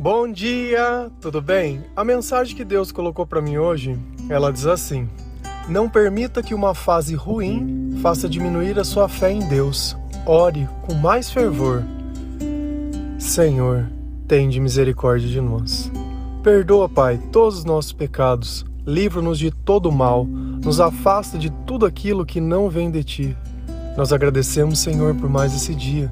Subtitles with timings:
[0.00, 1.82] Bom dia, tudo bem?
[1.96, 3.98] A mensagem que Deus colocou para mim hoje,
[4.30, 5.08] ela diz assim:
[5.68, 9.96] Não permita que uma fase ruim faça diminuir a sua fé em Deus.
[10.24, 11.82] Ore com mais fervor.
[13.18, 13.90] Senhor,
[14.28, 15.90] tende misericórdia de nós.
[16.44, 18.64] Perdoa, Pai, todos os nossos pecados.
[18.86, 20.24] Livra-nos de todo mal.
[20.24, 23.36] Nos afasta de tudo aquilo que não vem de ti.
[23.96, 26.08] Nós agradecemos, Senhor, por mais esse dia,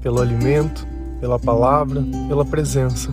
[0.00, 0.86] pelo alimento,
[1.24, 3.08] pela palavra, pela presença.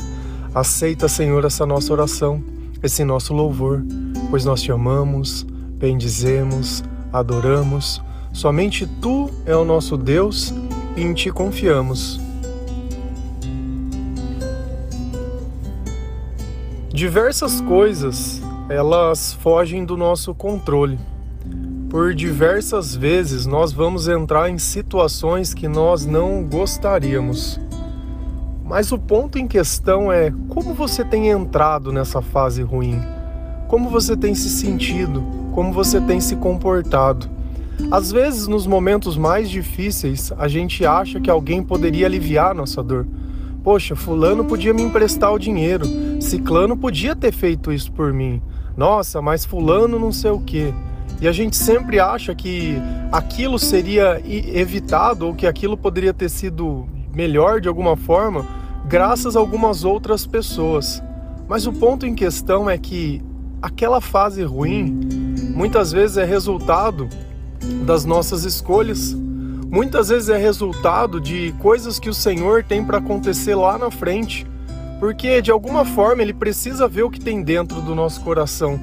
[0.54, 2.44] Aceita, Senhor, essa nossa oração,
[2.84, 3.86] esse nosso louvor,
[4.30, 5.48] pois nós te amamos,
[5.78, 6.84] bendizemos,
[7.14, 8.02] adoramos.
[8.34, 10.54] Somente tu é o nosso Deus
[10.98, 12.20] e em ti confiamos.
[16.94, 21.00] Diversas coisas, elas fogem do nosso controle.
[21.90, 27.58] Por diversas vezes nós vamos entrar em situações que nós não gostaríamos.
[28.72, 33.02] Mas o ponto em questão é como você tem entrado nessa fase ruim,
[33.68, 37.30] como você tem se sentido, como você tem se comportado.
[37.92, 43.06] Às vezes, nos momentos mais difíceis, a gente acha que alguém poderia aliviar nossa dor.
[43.62, 45.86] Poxa, Fulano podia me emprestar o dinheiro,
[46.22, 48.42] Ciclano podia ter feito isso por mim.
[48.78, 50.74] Nossa, mas Fulano não sei o que.
[51.20, 52.78] E a gente sempre acha que
[53.12, 58.61] aquilo seria evitado ou que aquilo poderia ter sido melhor de alguma forma
[58.92, 61.02] graças a algumas outras pessoas.
[61.48, 63.24] Mas o ponto em questão é que
[63.62, 65.00] aquela fase ruim
[65.56, 67.08] muitas vezes é resultado
[67.86, 69.14] das nossas escolhas.
[69.14, 74.46] Muitas vezes é resultado de coisas que o Senhor tem para acontecer lá na frente,
[75.00, 78.78] porque de alguma forma ele precisa ver o que tem dentro do nosso coração.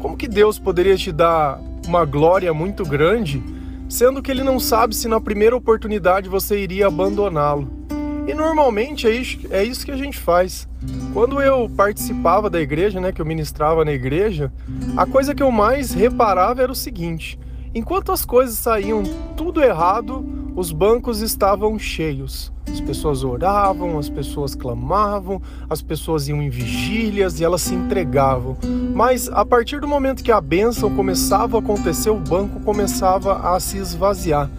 [0.00, 3.40] Como que Deus poderia te dar uma glória muito grande,
[3.88, 7.83] sendo que ele não sabe se na primeira oportunidade você iria abandoná-lo?
[8.26, 10.66] E normalmente é isso, é isso que a gente faz.
[11.12, 14.52] Quando eu participava da igreja, né, que eu ministrava na igreja,
[14.96, 17.38] a coisa que eu mais reparava era o seguinte:
[17.74, 19.02] enquanto as coisas saíam
[19.36, 20.24] tudo errado,
[20.56, 22.52] os bancos estavam cheios.
[22.70, 28.56] As pessoas oravam, as pessoas clamavam, as pessoas iam em vigílias e elas se entregavam.
[28.94, 33.60] Mas a partir do momento que a bênção começava a acontecer, o banco começava a
[33.60, 34.50] se esvaziar.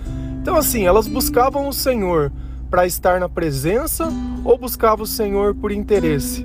[0.42, 2.31] Então, assim, elas buscavam o Senhor
[2.75, 4.09] para estar na presença
[4.44, 6.44] ou buscava o Senhor por interesse?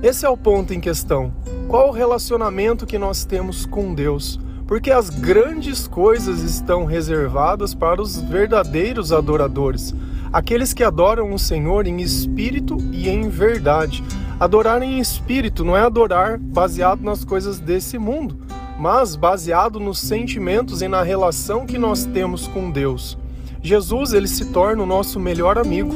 [0.00, 1.34] Esse é o ponto em questão.
[1.66, 4.38] Qual o relacionamento que nós temos com Deus?
[4.68, 9.92] Porque as grandes coisas estão reservadas para os verdadeiros adoradores,
[10.32, 14.04] aqueles que adoram o Senhor em espírito e em verdade.
[14.38, 18.38] Adorar em espírito não é adorar baseado nas coisas desse mundo,
[18.78, 23.18] mas baseado nos sentimentos e na relação que nós temos com Deus.
[23.62, 25.94] Jesus ele se torna o nosso melhor amigo.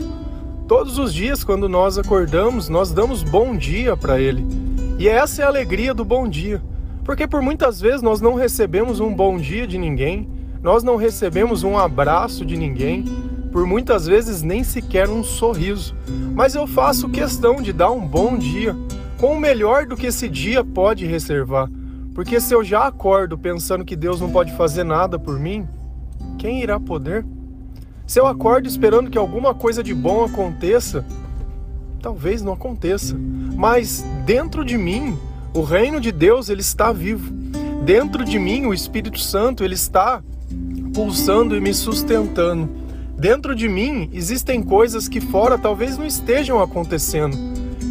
[0.68, 4.46] Todos os dias, quando nós acordamos, nós damos bom dia para Ele.
[4.98, 6.62] E essa é a alegria do bom dia.
[7.04, 10.28] Porque por muitas vezes nós não recebemos um bom dia de ninguém,
[10.62, 13.04] nós não recebemos um abraço de ninguém,
[13.52, 15.94] por muitas vezes nem sequer um sorriso.
[16.34, 18.76] Mas eu faço questão de dar um bom dia,
[19.18, 21.68] com o melhor do que esse dia pode reservar.
[22.14, 25.68] Porque se eu já acordo pensando que Deus não pode fazer nada por mim,
[26.38, 27.24] quem irá poder?
[28.06, 31.04] Se eu acordo esperando que alguma coisa de bom aconteça,
[32.00, 33.16] talvez não aconteça.
[33.56, 35.18] Mas dentro de mim,
[35.52, 37.32] o reino de Deus ele está vivo.
[37.84, 40.22] Dentro de mim, o Espírito Santo ele está
[40.94, 42.68] pulsando e me sustentando.
[43.18, 47.36] Dentro de mim existem coisas que fora talvez não estejam acontecendo.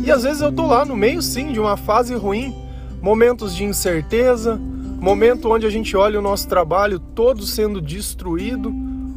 [0.05, 2.55] E às vezes eu tô lá no meio sim de uma fase ruim,
[3.01, 4.55] momentos de incerteza,
[4.99, 8.73] momento onde a gente olha o nosso trabalho todo sendo destruído,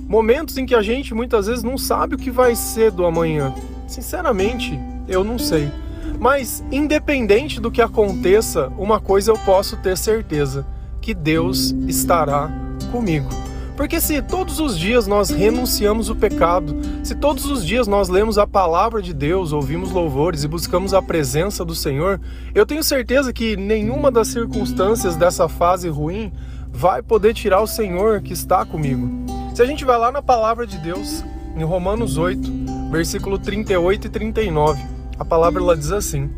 [0.08, 3.54] Momentos em que a gente muitas vezes não sabe o que vai ser do amanhã.
[3.86, 5.70] Sinceramente, eu não sei.
[6.18, 10.66] Mas, independente do que aconteça, uma coisa eu posso ter certeza:
[11.02, 12.50] que Deus estará
[12.90, 13.28] comigo.
[13.76, 18.36] Porque se todos os dias nós renunciamos o pecado, se todos os dias nós lemos
[18.36, 22.20] a palavra de Deus, ouvimos louvores e buscamos a presença do Senhor,
[22.54, 26.32] eu tenho certeza que nenhuma das circunstâncias dessa fase ruim
[26.72, 29.37] vai poder tirar o Senhor que está comigo.
[29.58, 31.24] Se a gente vai lá na palavra de Deus,
[31.56, 32.48] em Romanos 8,
[32.92, 34.80] versículo 38 e 39,
[35.18, 36.30] a palavra ela diz assim: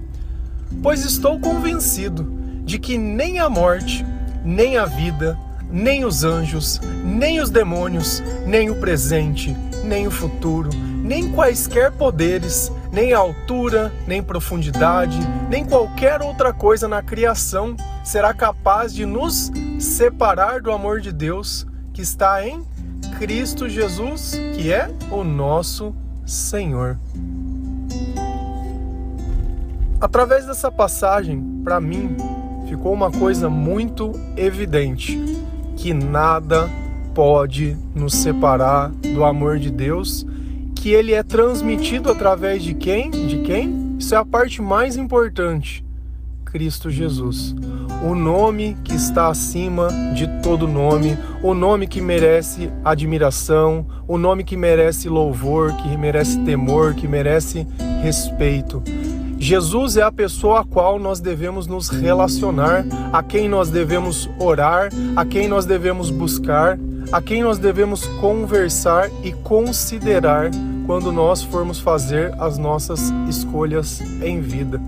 [0.83, 2.25] Pois estou convencido
[2.65, 4.07] de que nem a morte,
[4.43, 5.39] nem a vida,
[5.71, 12.73] nem os anjos, nem os demônios, nem o presente, nem o futuro, nem quaisquer poderes,
[12.91, 15.19] nem altura, nem profundidade,
[15.51, 21.67] nem qualquer outra coisa na criação será capaz de nos separar do amor de Deus
[21.93, 22.65] que está em
[23.19, 25.95] Cristo Jesus, que é o nosso
[26.25, 26.99] Senhor.
[30.01, 32.17] Através dessa passagem, para mim,
[32.69, 35.21] ficou uma coisa muito evidente:
[35.77, 36.71] que nada
[37.15, 40.27] pode nos separar do amor de Deus,
[40.75, 43.11] que ele é transmitido através de quem?
[43.11, 43.97] De quem?
[43.99, 45.85] Isso é a parte mais importante.
[46.51, 47.55] Cristo Jesus.
[48.03, 54.43] O nome que está acima de todo nome, o nome que merece admiração, o nome
[54.43, 57.67] que merece louvor, que merece temor, que merece
[58.03, 58.83] respeito.
[59.39, 64.91] Jesus é a pessoa a qual nós devemos nos relacionar, a quem nós devemos orar,
[65.17, 66.79] a quem nós devemos buscar,
[67.11, 70.51] a quem nós devemos conversar e considerar
[70.87, 74.81] quando nós formos fazer as nossas escolhas em vida.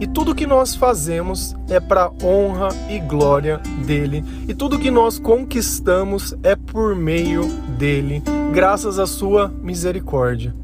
[0.00, 5.18] E tudo que nós fazemos é para honra e glória dele, e tudo que nós
[5.18, 10.54] conquistamos é por meio dele, graças à sua misericórdia.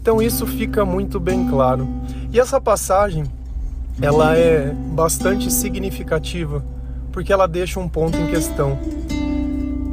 [0.00, 1.88] Então isso fica muito bem claro.
[2.32, 3.24] E essa passagem,
[4.00, 6.64] ela é bastante significativa,
[7.10, 8.78] porque ela deixa um ponto em questão.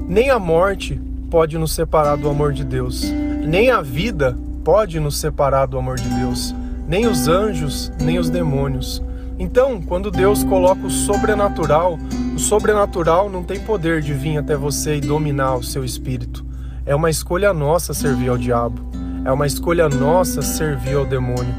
[0.07, 1.01] Nem a morte
[1.31, 3.03] pode nos separar do amor de Deus,
[3.43, 6.53] nem a vida pode nos separar do amor de Deus,
[6.91, 9.01] nem os anjos, nem os demônios.
[9.39, 11.97] Então, quando Deus coloca o sobrenatural,
[12.35, 16.45] o sobrenatural não tem poder de vir até você e dominar o seu espírito.
[16.85, 18.81] É uma escolha nossa servir ao diabo.
[19.23, 21.55] É uma escolha nossa servir ao demônio.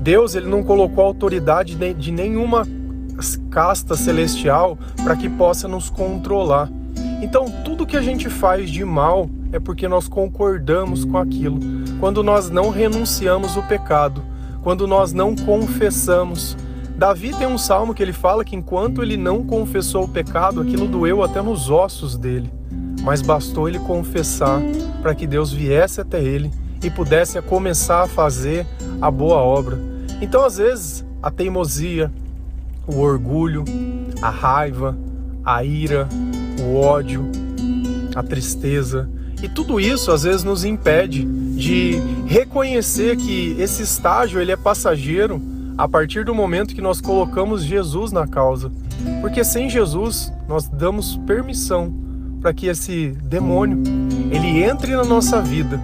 [0.00, 2.68] Deus ele não colocou autoridade de nenhuma
[3.50, 6.68] casta celestial para que possa nos controlar.
[7.22, 11.58] Então, tudo que a gente faz de mal é porque nós concordamos com aquilo.
[11.98, 14.22] Quando nós não renunciamos o pecado,
[14.64, 16.56] quando nós não confessamos.
[16.96, 20.88] Davi tem um salmo que ele fala que enquanto ele não confessou o pecado, aquilo
[20.88, 22.50] doeu até nos ossos dele.
[23.02, 24.62] Mas bastou ele confessar
[25.02, 26.50] para que Deus viesse até ele
[26.82, 28.66] e pudesse começar a fazer
[29.02, 29.78] a boa obra.
[30.22, 32.10] Então, às vezes, a teimosia,
[32.86, 33.64] o orgulho,
[34.22, 34.96] a raiva,
[35.44, 36.08] a ira,
[36.62, 37.30] o ódio,
[38.14, 39.10] a tristeza,
[39.42, 45.40] e tudo isso às vezes nos impede de reconhecer que esse estágio ele é passageiro
[45.76, 48.70] a partir do momento que nós colocamos Jesus na causa.
[49.20, 51.92] Porque sem Jesus nós damos permissão
[52.40, 53.82] para que esse demônio
[54.30, 55.80] ele entre na nossa vida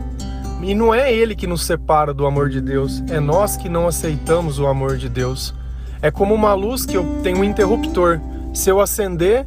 [0.63, 3.89] e não é ele que nos separa do amor de Deus, é nós que não
[3.89, 5.55] aceitamos o amor de Deus.
[6.03, 8.21] É como uma luz que eu tenho um interruptor.
[8.53, 9.47] Se eu acender,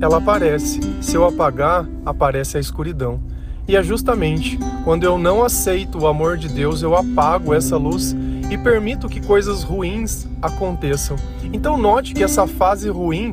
[0.00, 0.80] ela aparece.
[1.00, 3.20] Se eu apagar, aparece a escuridão.
[3.66, 8.14] E é justamente quando eu não aceito o amor de Deus, eu apago essa luz
[8.50, 11.16] e permito que coisas ruins aconteçam.
[11.52, 13.32] Então note que essa fase ruim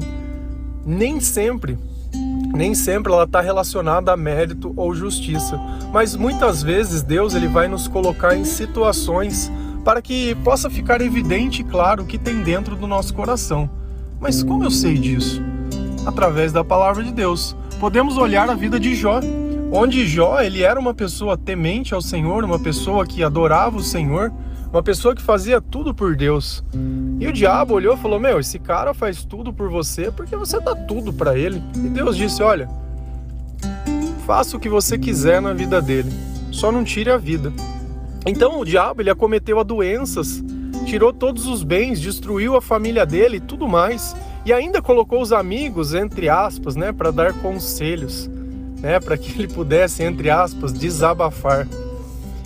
[0.86, 1.78] nem sempre
[2.54, 5.60] nem sempre ela está relacionada a mérito ou justiça,
[5.94, 9.52] mas muitas vezes Deus ele vai nos colocar em situações
[9.86, 13.70] para que possa ficar evidente e claro o que tem dentro do nosso coração.
[14.20, 15.42] Mas como eu sei disso?
[16.06, 17.56] Através da palavra de Deus.
[17.80, 19.22] Podemos olhar a vida de Jó,
[19.72, 24.32] onde Jó ele era uma pessoa temente ao Senhor, uma pessoa que adorava o Senhor,
[24.72, 26.64] uma pessoa que fazia tudo por Deus.
[27.20, 30.60] E o diabo olhou e falou: Meu, esse cara faz tudo por você porque você
[30.60, 31.62] dá tudo para ele.
[31.76, 32.70] E Deus disse: Olha,
[34.26, 36.12] faça o que você quiser na vida dele,
[36.52, 37.52] só não tire a vida.
[38.26, 40.44] Então o diabo ele acometeu a doenças,
[40.86, 44.16] tirou todos os bens, destruiu a família dele e tudo mais.
[44.46, 48.30] E ainda colocou os amigos, entre aspas, né, para dar conselhos,
[48.80, 51.68] né, para que ele pudesse, entre aspas, desabafar.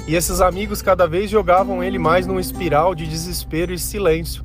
[0.08, 4.44] E esses amigos cada vez jogavam ele mais num espiral de desespero e silêncio.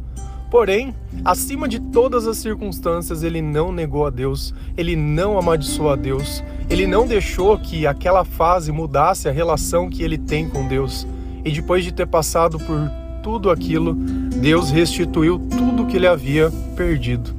[0.51, 5.97] Porém, acima de todas as circunstâncias, ele não negou a Deus, ele não amaldiçoou a
[5.97, 11.07] Deus, ele não deixou que aquela fase mudasse a relação que ele tem com Deus.
[11.45, 12.91] E depois de ter passado por
[13.23, 17.38] tudo aquilo, Deus restituiu tudo que ele havia perdido.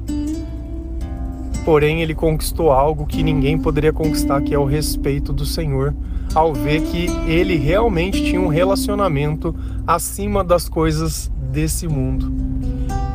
[1.70, 5.94] Porém, ele conquistou algo que ninguém poderia conquistar, que é o respeito do Senhor
[6.34, 9.54] ao ver que ele realmente tinha um relacionamento
[9.86, 12.28] acima das coisas desse mundo.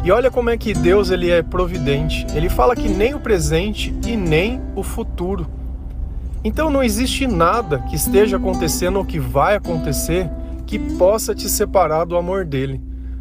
[0.06, 2.26] E olha como é que Deus ele é providente.
[2.34, 5.46] Ele fala que nem o presente e nem o futuro.
[6.42, 10.30] Então não existe nada que esteja acontecendo ou que vai acontecer
[10.66, 12.80] que possa te separar do amor dele.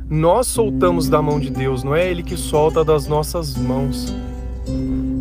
[0.08, 4.14] Nós soltamos da mão de Deus, não é ele que solta das nossas mãos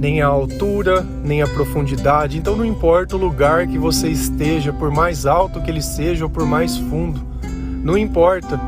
[0.04, 2.38] nem a altura, nem a profundidade.
[2.38, 6.30] Então não importa o lugar que você esteja, por mais alto que ele seja ou
[6.30, 7.26] por mais fundo,
[7.82, 8.60] não importa.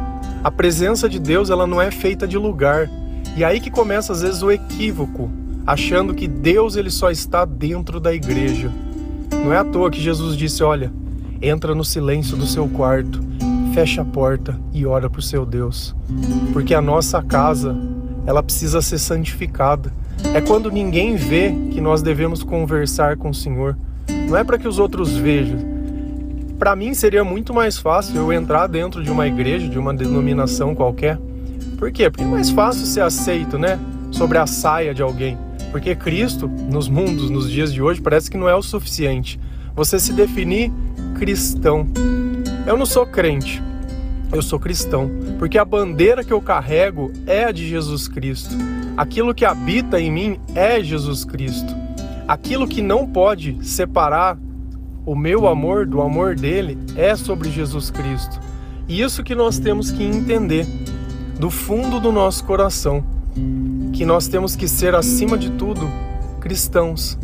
[0.41, 2.89] A presença de Deus, ela não é feita de lugar.
[3.35, 5.29] E aí que começa às vezes o equívoco,
[5.67, 8.71] achando que Deus ele só está dentro da igreja.
[9.43, 10.89] Não é à toa que Jesus disse, olha,
[11.41, 13.21] entra no silêncio do seu quarto,
[13.73, 15.93] feche a porta e ora para o seu Deus,
[16.53, 17.75] porque a nossa casa
[18.25, 19.91] ela precisa ser santificada.
[20.33, 23.77] É quando ninguém vê que nós devemos conversar com o Senhor.
[24.27, 25.57] Não é para que os outros vejam.
[26.57, 30.73] Para mim seria muito mais fácil eu entrar dentro de uma igreja, de uma denominação
[30.73, 31.17] qualquer.
[31.77, 32.09] Por quê?
[32.09, 33.79] Porque é mais fácil ser aceito, né?
[34.11, 35.37] Sobre a saia de alguém.
[35.71, 39.39] Porque Cristo, nos mundos, nos dias de hoje, parece que não é o suficiente.
[39.75, 40.71] Você se definir
[41.15, 41.87] cristão.
[42.65, 43.61] Eu não sou crente,
[44.31, 48.55] eu sou cristão, porque a bandeira que eu carrego é a de Jesus Cristo.
[48.97, 51.73] Aquilo que habita em mim é Jesus Cristo.
[52.27, 54.37] Aquilo que não pode separar
[55.05, 58.39] o meu amor do amor dele é sobre Jesus Cristo.
[58.87, 60.65] E isso que nós temos que entender
[61.39, 63.03] do fundo do nosso coração
[63.95, 65.89] que nós temos que ser, acima de tudo,
[66.41, 67.17] cristãos.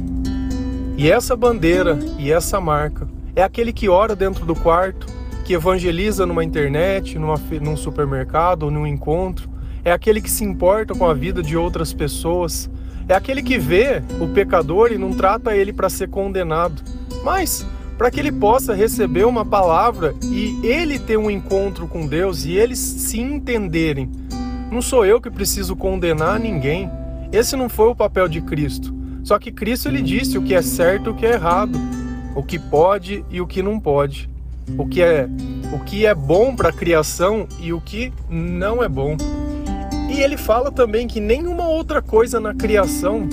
[0.98, 5.06] E essa bandeira e essa marca é aquele que ora dentro do quarto,
[5.44, 9.50] que evangeliza numa internet, numa, num supermercado ou num encontro,
[9.84, 12.70] é aquele que se importa com a vida de outras pessoas,
[13.08, 16.82] é aquele que vê o pecador e não trata ele para ser condenado,
[17.24, 17.66] mas
[17.98, 22.54] para que ele possa receber uma palavra e ele ter um encontro com Deus e
[22.54, 24.10] eles se entenderem
[24.72, 26.90] não sou eu que preciso condenar ninguém.
[27.30, 28.96] Esse não foi o papel de Cristo.
[29.22, 31.78] Só que Cristo ele disse o que é certo e o que é errado,
[32.34, 34.30] o que pode e o que não pode,
[34.78, 35.28] o que é
[35.74, 39.18] o que é bom para a criação e o que não é bom.
[40.12, 43.30] E ele fala também que nenhuma outra coisa na criação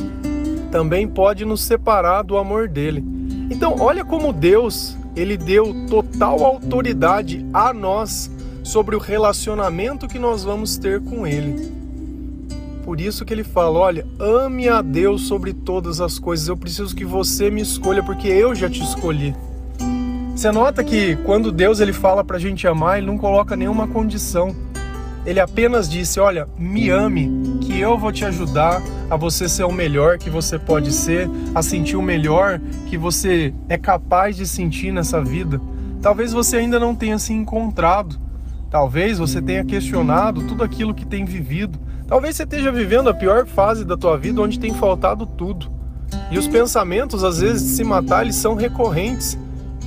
[0.70, 3.04] também pode nos separar do amor dele.
[3.50, 8.30] Então, olha como Deus, ele deu total autoridade a nós
[8.62, 11.72] sobre o relacionamento que nós vamos ter com Ele.
[12.84, 16.46] Por isso que ele fala: olha, ame a Deus sobre todas as coisas.
[16.46, 19.34] Eu preciso que você me escolha, porque eu já te escolhi.
[20.34, 23.88] Você nota que quando Deus ele fala para a gente amar, ele não coloca nenhuma
[23.88, 24.54] condição.
[25.28, 29.72] Ele apenas disse: Olha, me ame, que eu vou te ajudar a você ser o
[29.72, 34.92] melhor que você pode ser, a sentir o melhor que você é capaz de sentir
[34.92, 35.60] nessa vida.
[36.00, 38.18] Talvez você ainda não tenha se encontrado,
[38.70, 41.78] Talvez você tenha questionado tudo aquilo que tem vivido.
[42.06, 45.70] Talvez você esteja vivendo a pior fase da tua vida onde tem faltado tudo.
[46.30, 49.38] E os pensamentos, às vezes, de se matar, eles são recorrentes.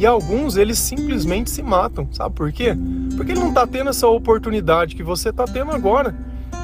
[0.02, 2.08] E alguns, eles simplesmente se matam.
[2.12, 2.76] Sabe por quê?
[3.16, 6.16] Porque ele não está tendo essa oportunidade que você está tendo agora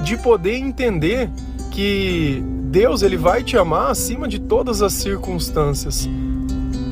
[0.01, 1.29] de poder entender
[1.70, 6.10] que Deus ele vai te amar acima de todas as circunstâncias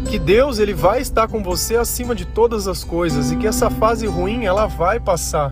[0.07, 3.71] que Deus ele vai estar com você acima de todas as coisas e que essa
[3.71, 5.51] fase ruim ela vai passar.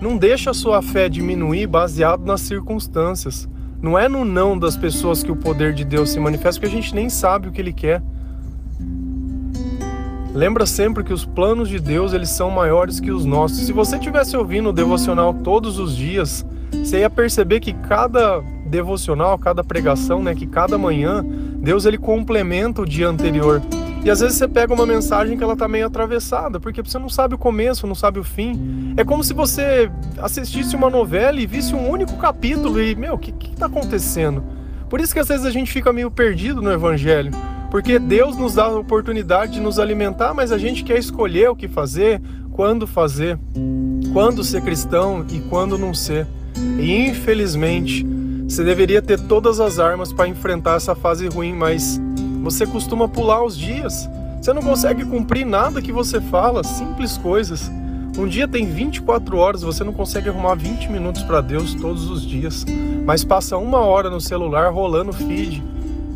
[0.00, 3.48] Não deixa a sua fé diminuir baseado nas circunstâncias.
[3.82, 6.80] Não é no não das pessoas que o poder de Deus se manifesta, porque a
[6.80, 8.00] gente nem sabe o que ele quer.
[10.34, 13.58] Lembra sempre que os planos de Deus eles são maiores que os nossos.
[13.58, 19.38] Se você tivesse ouvindo o devocional todos os dias, você ia perceber que cada devocional,
[19.38, 23.62] cada pregação, né, que cada manhã Deus ele complementa o dia anterior.
[24.04, 27.08] E às vezes você pega uma mensagem que ela tá meio atravessada, porque você não
[27.08, 28.92] sabe o começo, não sabe o fim.
[28.96, 29.88] É como se você
[30.18, 34.42] assistisse uma novela e visse um único capítulo e, meu, o que, que tá acontecendo?
[34.90, 37.30] Por isso que às vezes a gente fica meio perdido no evangelho.
[37.70, 41.56] Porque Deus nos dá a oportunidade de nos alimentar, mas a gente quer escolher o
[41.56, 42.20] que fazer,
[42.52, 43.38] quando fazer,
[44.12, 46.26] quando ser cristão e quando não ser.
[46.78, 48.06] E infelizmente,
[48.48, 52.00] você deveria ter todas as armas para enfrentar essa fase ruim, mas
[52.42, 54.08] você costuma pular os dias.
[54.40, 57.70] Você não consegue cumprir nada que você fala, simples coisas.
[58.16, 62.24] Um dia tem 24 horas, você não consegue arrumar 20 minutos para Deus todos os
[62.24, 62.64] dias,
[63.04, 65.60] mas passa uma hora no celular rolando feed,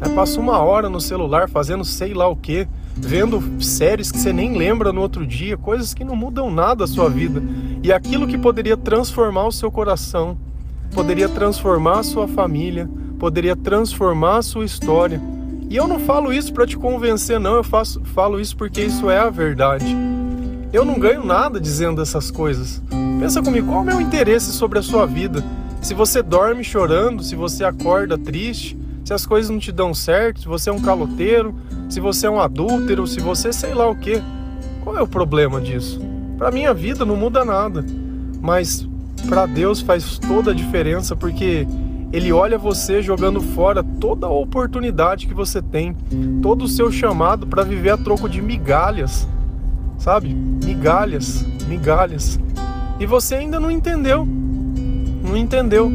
[0.00, 0.08] né?
[0.14, 4.56] passa uma hora no celular fazendo sei lá o que, vendo séries que você nem
[4.56, 7.42] lembra no outro dia, coisas que não mudam nada a sua vida.
[7.82, 10.36] E aquilo que poderia transformar o seu coração,
[10.92, 12.88] poderia transformar a sua família,
[13.18, 15.20] poderia transformar a sua história.
[15.70, 19.10] E eu não falo isso para te convencer, não, eu faço, falo isso porque isso
[19.10, 19.96] é a verdade.
[20.72, 22.82] Eu não ganho nada dizendo essas coisas.
[23.20, 25.42] Pensa comigo, qual é o meu interesse sobre a sua vida?
[25.80, 28.78] Se você dorme chorando, se você acorda triste,
[29.08, 31.54] se as coisas não te dão certo, se você é um caloteiro,
[31.88, 34.22] se você é um adúltero, se você sei lá o que.
[34.84, 35.98] Qual é o problema disso?
[36.36, 37.82] Para minha vida não muda nada.
[38.38, 38.86] Mas
[39.26, 41.66] para Deus faz toda a diferença porque
[42.12, 45.96] ele olha você jogando fora toda a oportunidade que você tem,
[46.42, 49.26] todo o seu chamado para viver a troco de migalhas,
[49.96, 50.34] sabe?
[50.34, 52.38] Migalhas, migalhas.
[53.00, 54.28] E você ainda não entendeu,
[55.24, 55.90] não entendeu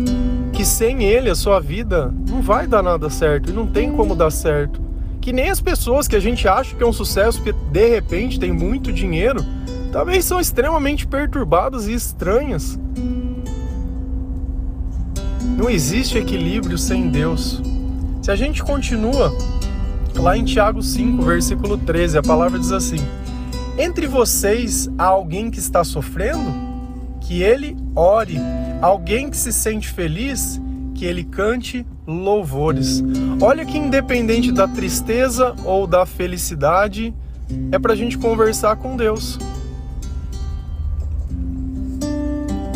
[0.53, 4.15] que sem ele a sua vida não vai dar nada certo e não tem como
[4.15, 4.79] dar certo.
[5.19, 8.39] Que nem as pessoas que a gente acha que é um sucesso porque de repente
[8.39, 9.43] tem muito dinheiro,
[9.91, 12.77] também são extremamente perturbadas e estranhas.
[15.57, 17.61] Não existe equilíbrio sem Deus.
[18.21, 19.35] Se a gente continua
[20.15, 22.97] lá em Tiago 5, versículo 13, a palavra diz assim:
[23.77, 26.51] Entre vocês há alguém que está sofrendo?
[27.21, 28.39] Que ele ore.
[28.83, 30.59] Alguém que se sente feliz?
[30.93, 33.01] Que ele cante louvores.
[33.41, 37.15] Olha que independente da tristeza ou da felicidade,
[37.71, 39.39] é para a gente conversar com Deus.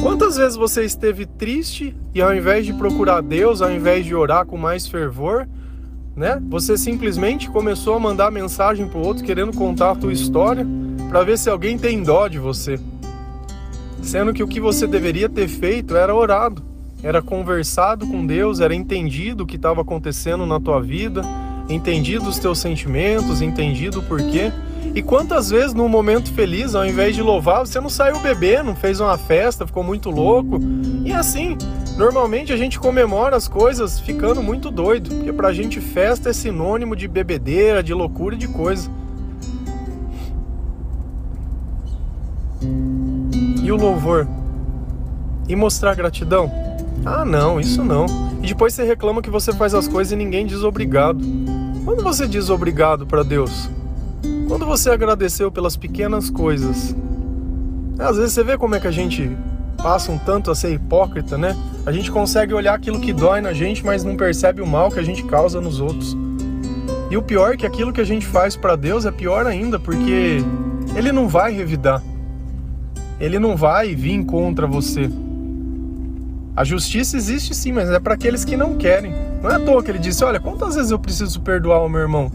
[0.01, 4.45] Quantas vezes você esteve triste e ao invés de procurar Deus, ao invés de orar
[4.45, 5.45] com mais fervor,
[6.15, 10.65] né, você simplesmente começou a mandar mensagem para o outro querendo contar a tua história
[11.09, 12.79] para ver se alguém tem dó de você?
[14.07, 16.63] Sendo que o que você deveria ter feito era orado,
[17.03, 21.21] era conversado com Deus, era entendido o que estava acontecendo na tua vida,
[21.67, 24.49] entendido os teus sentimentos, entendido o porquê.
[24.95, 29.01] E quantas vezes num momento feliz, ao invés de louvar, você não saiu bebendo, fez
[29.01, 30.57] uma festa, ficou muito louco.
[31.03, 31.57] E assim,
[31.97, 36.95] normalmente a gente comemora as coisas ficando muito doido, porque pra gente festa é sinônimo
[36.95, 38.89] de bebedeira, de loucura de coisa.
[43.77, 44.27] O louvor?
[45.47, 46.51] E mostrar gratidão?
[47.05, 48.05] Ah, não, isso não.
[48.41, 51.23] E depois você reclama que você faz as coisas e ninguém diz obrigado.
[51.85, 53.69] Quando você diz obrigado para Deus?
[54.47, 56.95] Quando você agradeceu pelas pequenas coisas?
[57.99, 59.35] Às vezes você vê como é que a gente
[59.77, 61.55] passa um tanto a ser hipócrita, né?
[61.85, 64.99] A gente consegue olhar aquilo que dói na gente, mas não percebe o mal que
[64.99, 66.17] a gente causa nos outros.
[67.09, 69.79] E o pior é que aquilo que a gente faz para Deus é pior ainda,
[69.79, 70.43] porque
[70.95, 72.03] ele não vai revidar.
[73.19, 75.09] Ele não vai vir contra você.
[76.55, 79.13] A justiça existe sim, mas é para aqueles que não querem.
[79.41, 82.01] Não é à toa que ele disse: Olha, quantas vezes eu preciso perdoar o meu
[82.01, 82.31] irmão?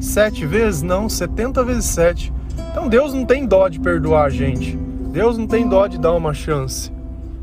[0.00, 0.82] Sete vezes?
[0.82, 2.32] Não, setenta vezes sete.
[2.70, 4.76] Então Deus não tem dó de perdoar a gente.
[5.12, 6.90] Deus não tem dó de dar uma chance.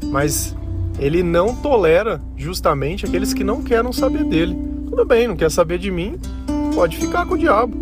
[0.05, 0.55] Mas
[1.00, 4.55] Ele não tolera justamente aqueles que não querem saber dele.
[4.89, 6.20] Tudo bem, não quer saber de mim?
[6.75, 7.75] Pode ficar com o diabo.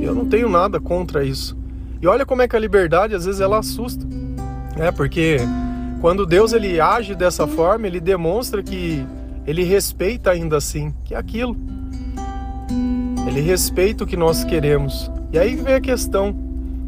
[0.00, 1.56] Eu não tenho nada contra isso.
[2.00, 4.06] E olha como é que a liberdade às vezes ela assusta.
[4.78, 5.38] É, porque
[6.00, 9.04] quando Deus ele age dessa forma, ele demonstra que
[9.46, 11.56] ele respeita ainda assim, que é aquilo.
[13.26, 15.10] Ele respeita o que nós queremos.
[15.32, 16.34] E aí vem a questão: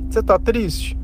[0.09, 0.97] você está triste?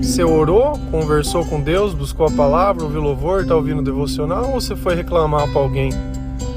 [0.00, 4.76] Você orou, conversou com Deus, buscou a palavra, ouviu louvor, está ouvindo devocional, ou você
[4.76, 5.90] foi reclamar para alguém?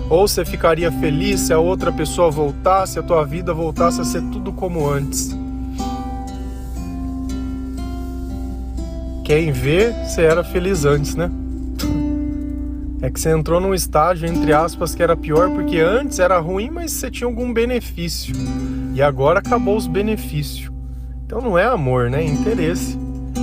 [0.07, 4.21] Ou você ficaria feliz se a outra pessoa voltasse, a tua vida voltasse a ser
[4.29, 5.35] tudo como antes?
[9.29, 11.29] Quem vê, você era feliz antes, né?
[12.99, 16.71] É que você entrou num estágio, entre aspas, que era pior, porque antes era ruim,
[16.71, 18.33] mas você tinha algum benefício.
[18.95, 20.71] E agora acabou os benefícios.
[21.27, 22.23] Então não é amor, né?
[22.23, 22.97] É interesse.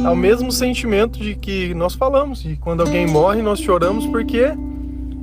[0.05, 4.43] É o mesmo sentimento de que nós falamos, de quando alguém morre, nós choramos porque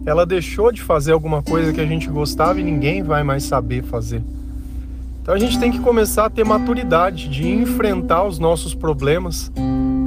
[0.05, 3.83] ela deixou de fazer alguma coisa que a gente gostava e ninguém vai mais saber
[3.83, 4.23] fazer.
[5.21, 9.51] Então a gente tem que começar a ter maturidade de enfrentar os nossos problemas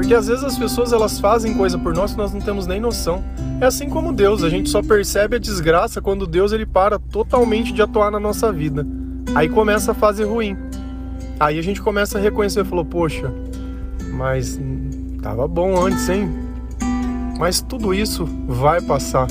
[0.06, 2.78] porque às vezes as pessoas elas fazem coisa por nós que nós não temos nem
[2.78, 3.24] noção.
[3.60, 7.72] É assim como Deus, a gente só percebe a desgraça quando Deus ele para totalmente
[7.72, 8.86] de atuar na nossa vida.
[9.34, 10.56] Aí começa a fase ruim.
[11.40, 13.34] Aí a gente começa a reconhecer, falou: "Poxa,
[14.12, 14.60] mas
[15.20, 16.30] tava bom antes, hein?"
[17.36, 19.26] Mas tudo isso vai passar.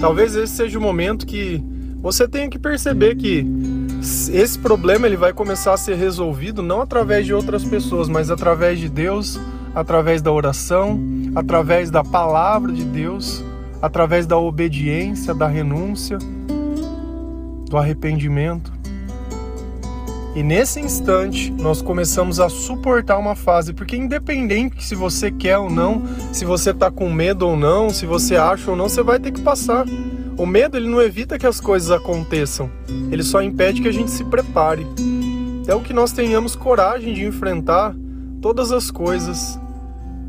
[0.00, 1.62] Talvez esse seja o momento que
[2.02, 3.46] você tenha que perceber que
[4.32, 8.80] esse problema ele vai começar a ser resolvido não através de outras pessoas, mas através
[8.80, 9.38] de Deus
[9.76, 10.98] através da oração,
[11.34, 13.44] através da palavra de Deus,
[13.82, 16.16] através da obediência, da renúncia,
[17.68, 18.72] do arrependimento.
[20.34, 25.68] E nesse instante nós começamos a suportar uma fase, porque independente se você quer ou
[25.68, 29.18] não, se você está com medo ou não, se você acha ou não, você vai
[29.18, 29.84] ter que passar.
[30.38, 32.70] O medo ele não evita que as coisas aconteçam,
[33.10, 34.86] ele só impede que a gente se prepare.
[35.66, 37.94] É o que nós tenhamos coragem de enfrentar
[38.40, 39.58] todas as coisas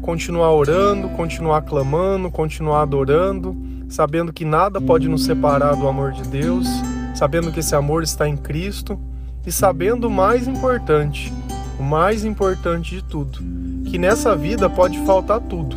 [0.07, 3.57] continuar orando, continuar clamando, continuar adorando,
[3.89, 6.65] sabendo que nada pode nos separar do amor de Deus,
[7.13, 8.97] sabendo que esse amor está em Cristo
[9.45, 11.33] e sabendo o mais importante,
[11.77, 13.39] o mais importante de tudo,
[13.83, 15.75] que nessa vida pode faltar tudo,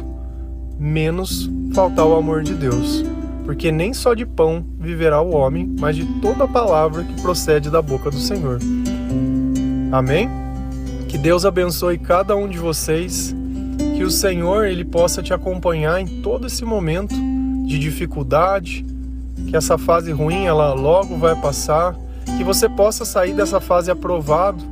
[0.78, 3.04] menos faltar o amor de Deus.
[3.44, 7.82] Porque nem só de pão viverá o homem, mas de toda palavra que procede da
[7.82, 8.60] boca do Senhor.
[9.90, 10.30] Amém?
[11.08, 13.34] Que Deus abençoe cada um de vocês
[14.00, 17.14] que o Senhor ele possa te acompanhar em todo esse momento
[17.66, 18.82] de dificuldade,
[19.46, 21.94] que essa fase ruim ela logo vai passar,
[22.38, 24.64] que você possa sair dessa fase aprovado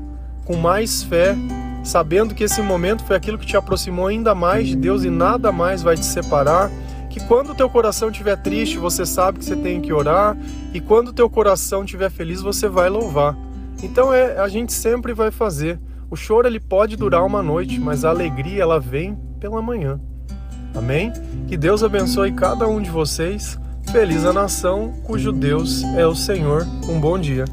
[0.46, 1.36] com mais fé,
[1.84, 5.52] sabendo que esse momento foi aquilo que te aproximou ainda mais de Deus e nada
[5.52, 6.70] mais vai te separar.
[7.10, 10.38] Que quando o teu coração estiver triste, você sabe que você tem que orar,
[10.72, 13.36] e quando o teu coração estiver feliz, você vai louvar.
[13.82, 15.78] Então é, a gente sempre vai fazer.
[16.10, 20.00] O choro ele pode durar uma noite, mas a alegria ela vem pela manhã.
[20.74, 21.12] Amém?
[21.46, 23.58] Que Deus abençoe cada um de vocês.
[23.92, 26.66] Feliz a nação cujo Deus é o Senhor.
[26.88, 27.44] Um bom dia.